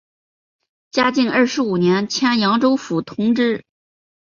[0.89, 3.63] 嘉靖二十五年迁扬州府同知。